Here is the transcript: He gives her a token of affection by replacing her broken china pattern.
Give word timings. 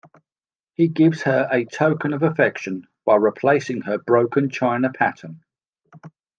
He 0.73 0.87
gives 0.87 1.21
her 1.21 1.47
a 1.51 1.63
token 1.65 2.11
of 2.13 2.23
affection 2.23 2.87
by 3.05 3.17
replacing 3.17 3.81
her 3.81 3.99
broken 3.99 4.49
china 4.49 4.91
pattern. 4.91 5.41